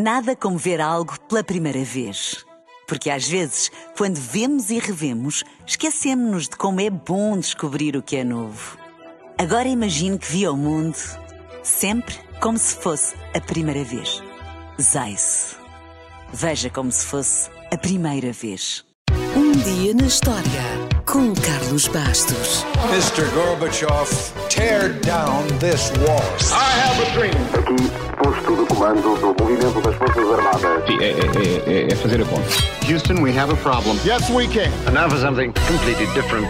Nada 0.00 0.36
como 0.36 0.56
ver 0.56 0.80
algo 0.80 1.18
pela 1.22 1.42
primeira 1.42 1.82
vez. 1.82 2.46
Porque 2.86 3.10
às 3.10 3.26
vezes, 3.26 3.68
quando 3.96 4.14
vemos 4.14 4.70
e 4.70 4.78
revemos, 4.78 5.42
esquecemos-nos 5.66 6.44
de 6.44 6.56
como 6.56 6.80
é 6.80 6.88
bom 6.88 7.36
descobrir 7.36 7.96
o 7.96 8.02
que 8.02 8.14
é 8.14 8.22
novo. 8.22 8.78
Agora 9.36 9.66
imagine 9.66 10.16
que 10.16 10.30
viu 10.30 10.52
o 10.52 10.56
mundo 10.56 10.96
sempre 11.64 12.14
como 12.40 12.56
se 12.56 12.76
fosse 12.76 13.16
a 13.34 13.40
primeira 13.40 13.82
vez. 13.82 14.22
Zais. 14.80 15.56
Veja 16.32 16.70
como 16.70 16.92
se 16.92 17.04
fosse 17.04 17.50
a 17.72 17.76
primeira 17.76 18.32
vez. 18.32 18.84
Um 19.36 19.50
dia 19.50 19.94
na 19.94 20.06
história 20.06 20.88
com 21.08 21.34
Carlos 21.34 21.88
Bastos. 21.88 22.64
Mr. 22.92 23.24
Gorbachev, 23.34 24.08
tear 24.50 24.92
down 25.00 25.46
this 25.58 25.90
wall. 26.06 26.22
I 26.52 26.70
have 26.78 27.00
a 27.02 27.17
comando 28.78 29.02
do 29.18 29.42
movimento 29.42 29.80
das 29.80 29.96
Forças 29.96 30.24
Armadas. 30.30 30.86
Sim, 30.86 30.98
é, 31.00 31.10
é- 31.10 31.88
é- 31.88 31.92
é 31.92 31.96
fazer 31.96 32.22
a 32.22 32.24
conta. 32.24 32.48
Houston, 32.88 33.20
we 33.20 33.36
have 33.36 33.52
a 33.52 33.56
problem. 33.56 33.98
Yes, 34.06 34.30
we 34.30 34.46
can. 34.46 34.70
And 34.86 34.92
now 34.92 35.10
for 35.10 35.18
something 35.18 35.52
completely 35.66 36.06
different. 36.14 36.46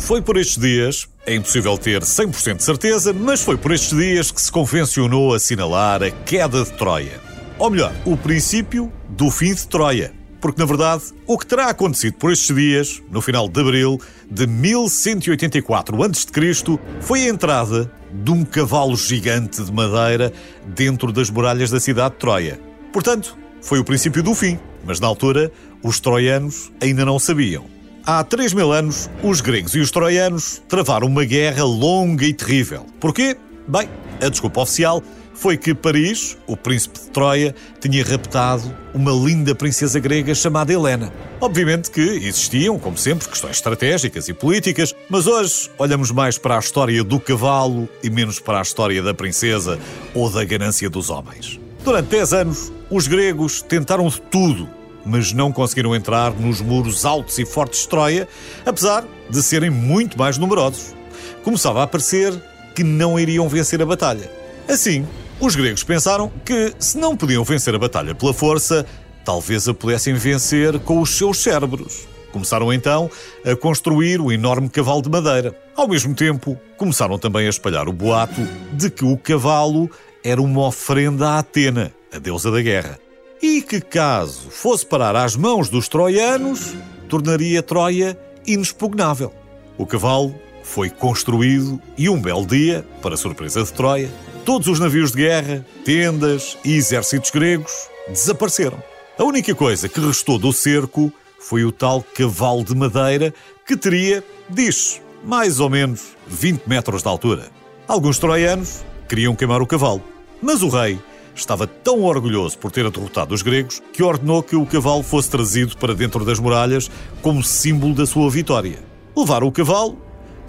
Foi 0.00 0.20
por 0.20 0.36
estes 0.36 0.58
dias, 0.58 1.08
é 1.24 1.36
impossível 1.36 1.78
ter 1.78 2.02
100% 2.02 2.56
de 2.56 2.64
certeza, 2.64 3.12
mas 3.12 3.40
foi 3.40 3.56
por 3.56 3.70
estes 3.70 3.96
dias 3.96 4.32
que 4.32 4.42
se 4.42 4.50
convencionou 4.50 5.32
assinalar 5.32 6.02
a 6.02 6.10
queda 6.10 6.64
de 6.64 6.72
Troia. 6.72 7.20
Ou 7.56 7.70
melhor, 7.70 7.92
o 8.04 8.16
princípio 8.16 8.92
do 9.10 9.30
fim 9.30 9.54
de 9.54 9.64
Troia. 9.68 10.12
Porque, 10.40 10.60
na 10.60 10.66
verdade, 10.66 11.04
o 11.24 11.38
que 11.38 11.46
terá 11.46 11.68
acontecido 11.68 12.14
por 12.14 12.32
estes 12.32 12.54
dias, 12.54 13.00
no 13.10 13.22
final 13.22 13.48
de 13.48 13.60
abril 13.60 13.98
de 14.28 14.44
1184 14.46 16.02
a.C., 16.02 16.78
foi 17.00 17.22
a 17.22 17.28
entrada 17.28 17.90
de 18.22 18.30
um 18.30 18.44
cavalo 18.44 18.96
gigante 18.96 19.62
de 19.62 19.72
madeira 19.72 20.32
dentro 20.66 21.12
das 21.12 21.28
muralhas 21.30 21.70
da 21.70 21.80
cidade 21.80 22.14
de 22.14 22.20
Troia. 22.20 22.60
Portanto, 22.92 23.36
foi 23.60 23.78
o 23.78 23.84
princípio 23.84 24.22
do 24.22 24.34
fim, 24.34 24.58
mas 24.84 25.00
na 25.00 25.06
altura 25.06 25.50
os 25.82 25.98
troianos 25.98 26.70
ainda 26.80 27.04
não 27.04 27.18
sabiam. 27.18 27.64
Há 28.06 28.22
3 28.22 28.52
mil 28.52 28.70
anos, 28.70 29.10
os 29.22 29.40
gregos 29.40 29.74
e 29.74 29.80
os 29.80 29.90
troianos 29.90 30.62
travaram 30.68 31.06
uma 31.06 31.24
guerra 31.24 31.64
longa 31.64 32.24
e 32.26 32.34
terrível. 32.34 32.86
Porquê? 33.00 33.36
Bem, 33.66 33.88
a 34.20 34.28
desculpa 34.28 34.60
oficial 34.60 35.02
foi 35.34 35.56
que 35.56 35.74
Paris, 35.74 36.38
o 36.46 36.56
príncipe 36.56 36.98
de 36.98 37.10
Troia, 37.10 37.54
tinha 37.80 38.04
raptado 38.04 38.74
uma 38.94 39.10
linda 39.10 39.54
princesa 39.54 39.98
grega 39.98 40.34
chamada 40.34 40.72
Helena. 40.72 41.12
Obviamente 41.40 41.90
que 41.90 42.00
existiam, 42.00 42.78
como 42.78 42.96
sempre, 42.96 43.28
questões 43.28 43.56
estratégicas 43.56 44.28
e 44.28 44.32
políticas, 44.32 44.94
mas 45.10 45.26
hoje 45.26 45.70
olhamos 45.76 46.10
mais 46.10 46.38
para 46.38 46.56
a 46.56 46.60
história 46.60 47.02
do 47.02 47.18
cavalo 47.18 47.88
e 48.02 48.08
menos 48.08 48.38
para 48.38 48.60
a 48.60 48.62
história 48.62 49.02
da 49.02 49.12
princesa 49.12 49.78
ou 50.14 50.30
da 50.30 50.44
ganância 50.44 50.88
dos 50.88 51.10
homens. 51.10 51.60
Durante 51.84 52.06
10 52.06 52.32
anos, 52.32 52.72
os 52.88 53.06
gregos 53.06 53.60
tentaram 53.60 54.08
de 54.08 54.20
tudo 54.20 54.68
mas 55.06 55.34
não 55.34 55.52
conseguiram 55.52 55.94
entrar 55.94 56.32
nos 56.32 56.62
muros 56.62 57.04
altos 57.04 57.38
e 57.38 57.44
fortes 57.44 57.82
de 57.82 57.88
Troia, 57.88 58.26
apesar 58.64 59.04
de 59.28 59.42
serem 59.42 59.68
muito 59.68 60.18
mais 60.18 60.38
numerosos. 60.38 60.94
Começava 61.42 61.82
a 61.82 61.86
parecer 61.86 62.32
que 62.74 62.82
não 62.82 63.18
iriam 63.18 63.48
vencer 63.48 63.80
a 63.80 63.86
batalha. 63.86 64.30
Assim, 64.68 65.06
os 65.40 65.54
gregos 65.54 65.84
pensaram 65.84 66.30
que, 66.44 66.72
se 66.78 66.98
não 66.98 67.16
podiam 67.16 67.44
vencer 67.44 67.74
a 67.74 67.78
batalha 67.78 68.14
pela 68.14 68.32
força, 68.34 68.86
talvez 69.24 69.68
a 69.68 69.74
pudessem 69.74 70.14
vencer 70.14 70.78
com 70.80 71.00
os 71.00 71.10
seus 71.10 71.38
cérebros. 71.38 72.06
Começaram 72.32 72.72
então 72.72 73.10
a 73.44 73.54
construir 73.54 74.20
o 74.20 74.32
enorme 74.32 74.68
cavalo 74.68 75.02
de 75.02 75.08
madeira. 75.08 75.56
Ao 75.76 75.86
mesmo 75.86 76.14
tempo, 76.14 76.58
começaram 76.76 77.18
também 77.18 77.46
a 77.46 77.50
espalhar 77.50 77.88
o 77.88 77.92
boato 77.92 78.40
de 78.72 78.90
que 78.90 79.04
o 79.04 79.16
cavalo 79.16 79.88
era 80.24 80.42
uma 80.42 80.66
oferenda 80.66 81.28
a 81.28 81.38
Atena, 81.38 81.92
a 82.12 82.18
deusa 82.18 82.50
da 82.50 82.60
guerra 82.60 82.98
e 83.44 83.60
que, 83.60 83.78
caso 83.78 84.48
fosse 84.48 84.86
parar 84.86 85.14
às 85.14 85.36
mãos 85.36 85.68
dos 85.68 85.86
troianos, 85.86 86.74
tornaria 87.10 87.62
Troia 87.62 88.18
inexpugnável. 88.46 89.30
O 89.76 89.84
cavalo 89.84 90.34
foi 90.64 90.90
construído 90.90 91.80
e 91.96 92.08
um 92.08 92.20
belo 92.20 92.44
dia, 92.44 92.84
para 93.00 93.16
surpresa 93.16 93.62
de 93.62 93.72
Troia, 93.72 94.10
todos 94.44 94.66
os 94.66 94.80
navios 94.80 95.12
de 95.12 95.18
guerra, 95.18 95.64
tendas 95.84 96.58
e 96.64 96.74
exércitos 96.74 97.30
gregos 97.30 97.72
desapareceram. 98.08 98.82
A 99.16 99.22
única 99.22 99.54
coisa 99.54 99.88
que 99.88 100.00
restou 100.00 100.38
do 100.38 100.52
cerco 100.52 101.12
foi 101.38 101.64
o 101.64 101.70
tal 101.70 102.02
cavalo 102.02 102.64
de 102.64 102.74
madeira 102.74 103.32
que 103.66 103.76
teria, 103.76 104.24
diz, 104.48 105.00
mais 105.22 105.60
ou 105.60 105.70
menos 105.70 106.16
20 106.26 106.66
metros 106.66 107.02
de 107.02 107.08
altura. 107.08 107.48
Alguns 107.86 108.18
troianos 108.18 108.82
queriam 109.08 109.36
queimar 109.36 109.62
o 109.62 109.66
cavalo, 109.66 110.02
mas 110.42 110.62
o 110.62 110.68
rei 110.68 110.98
estava 111.34 111.66
tão 111.66 112.02
orgulhoso 112.02 112.56
por 112.58 112.70
ter 112.70 112.90
derrotado 112.90 113.34
os 113.34 113.42
gregos 113.42 113.82
que 113.92 114.02
ordenou 114.02 114.42
que 114.42 114.56
o 114.56 114.66
cavalo 114.66 115.02
fosse 115.02 115.28
trazido 115.28 115.76
para 115.76 115.94
dentro 115.94 116.24
das 116.24 116.38
muralhas 116.38 116.90
como 117.20 117.42
símbolo 117.42 117.94
da 117.94 118.06
sua 118.06 118.30
vitória. 118.30 118.78
Levaram 119.16 119.46
o 119.46 119.52
cavalo, 119.52 120.03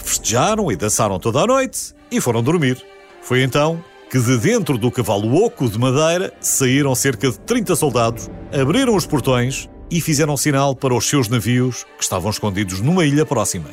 festejaram 0.05 0.71
e 0.71 0.75
dançaram 0.75 1.19
toda 1.19 1.41
a 1.41 1.47
noite 1.47 1.93
e 2.11 2.21
foram 2.21 2.41
dormir. 2.41 2.81
Foi 3.21 3.41
então 3.41 3.83
que 4.09 4.19
de 4.19 4.37
dentro 4.37 4.77
do 4.77 4.91
cavalo 4.91 5.43
oco 5.43 5.67
de 5.67 5.79
madeira 5.79 6.31
saíram 6.39 6.93
cerca 6.95 7.29
de 7.29 7.39
30 7.39 7.75
soldados, 7.75 8.29
abriram 8.53 8.95
os 8.95 9.05
portões 9.05 9.67
e 9.89 9.99
fizeram 9.99 10.37
sinal 10.37 10.75
para 10.75 10.93
os 10.93 11.07
seus 11.07 11.27
navios 11.27 11.83
que 11.97 12.03
estavam 12.03 12.29
escondidos 12.29 12.81
numa 12.81 13.05
ilha 13.05 13.25
próxima. 13.25 13.69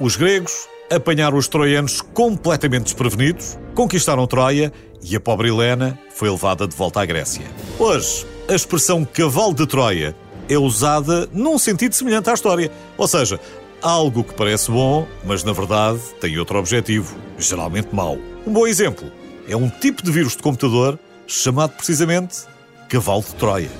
Os 0.00 0.16
gregos 0.16 0.68
apanharam 0.90 1.36
os 1.36 1.48
troianos 1.48 2.00
completamente 2.00 2.84
desprevenidos, 2.84 3.58
conquistaram 3.74 4.26
Troia 4.26 4.72
e 5.02 5.16
a 5.16 5.20
pobre 5.20 5.48
Helena 5.48 5.98
foi 6.14 6.30
levada 6.30 6.66
de 6.66 6.76
volta 6.76 7.00
à 7.00 7.06
Grécia. 7.06 7.44
Hoje, 7.78 8.26
a 8.48 8.54
expressão 8.54 9.04
cavalo 9.04 9.54
de 9.54 9.66
Troia 9.66 10.14
é 10.48 10.58
usada 10.58 11.28
num 11.32 11.58
sentido 11.58 11.94
semelhante 11.94 12.28
à 12.30 12.34
história, 12.34 12.70
ou 12.96 13.08
seja, 13.08 13.40
algo 13.82 14.22
que 14.22 14.34
parece 14.34 14.70
bom, 14.70 15.06
mas 15.24 15.42
na 15.42 15.52
verdade 15.52 16.00
tem 16.20 16.38
outro 16.38 16.58
objetivo, 16.58 17.16
geralmente 17.36 17.94
mau. 17.94 18.16
Um 18.46 18.52
bom 18.52 18.66
exemplo 18.66 19.10
é 19.48 19.56
um 19.56 19.68
tipo 19.68 20.02
de 20.02 20.10
vírus 20.10 20.36
de 20.36 20.42
computador 20.42 20.98
chamado 21.26 21.72
precisamente 21.76 22.44
cavalo 22.88 23.22
de 23.22 23.34
Troia. 23.34 23.70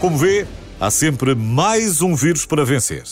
Como 0.00 0.16
vê, 0.16 0.46
há 0.80 0.90
sempre 0.90 1.34
mais 1.34 2.02
um 2.02 2.14
vírus 2.14 2.44
para 2.44 2.64
vencer. 2.64 3.04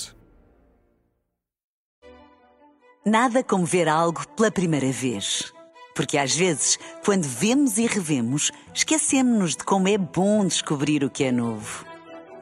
Nada 3.05 3.43
como 3.43 3.65
ver 3.65 3.89
algo 3.89 4.27
pela 4.37 4.51
primeira 4.51 4.91
vez. 4.91 5.53
Porque 5.95 6.17
às 6.17 6.35
vezes, 6.35 6.79
quando 7.05 7.25
vemos 7.25 7.77
e 7.77 7.87
revemos, 7.87 8.51
esquecemos-nos 8.73 9.57
de 9.57 9.65
como 9.65 9.89
é 9.89 9.99
bom 9.99 10.47
descobrir 10.47 11.05
o 11.05 11.11
que 11.11 11.25
é 11.25 11.33
novo. 11.33 11.85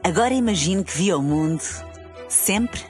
Agora 0.05 0.33
imagine 0.33 0.85
que 0.85 0.97
viu 0.97 1.19
o 1.19 1.23
mundo 1.23 1.63
sempre 2.29 2.90